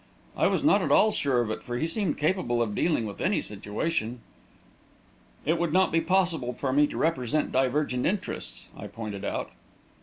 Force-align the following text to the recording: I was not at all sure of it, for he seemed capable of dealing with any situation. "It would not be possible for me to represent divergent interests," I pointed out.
I 0.35 0.47
was 0.47 0.63
not 0.63 0.81
at 0.81 0.91
all 0.91 1.11
sure 1.11 1.41
of 1.41 1.51
it, 1.51 1.61
for 1.61 1.77
he 1.77 1.85
seemed 1.85 2.17
capable 2.17 2.59
of 2.59 2.73
dealing 2.73 3.05
with 3.05 3.21
any 3.21 3.39
situation. 3.39 4.21
"It 5.45 5.59
would 5.59 5.71
not 5.71 5.91
be 5.91 6.01
possible 6.01 6.53
for 6.53 6.73
me 6.73 6.87
to 6.87 6.97
represent 6.97 7.51
divergent 7.51 8.07
interests," 8.07 8.67
I 8.75 8.87
pointed 8.87 9.23
out. 9.23 9.51